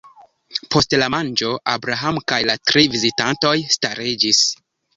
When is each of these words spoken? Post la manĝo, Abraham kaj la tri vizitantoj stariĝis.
Post 0.75 0.95
la 1.01 1.09
manĝo, 1.15 1.51
Abraham 1.75 2.19
kaj 2.33 2.41
la 2.53 2.57
tri 2.71 2.85
vizitantoj 2.97 3.55
stariĝis. 3.77 4.45